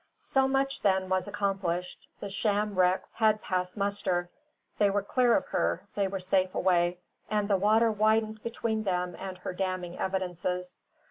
[0.17, 2.07] So much, then, was accomplished.
[2.21, 4.31] The sham wreck had passed muster;
[4.79, 6.97] they were clear of her, they were safe away;
[7.29, 10.79] and the water widened between them and her damning evidences.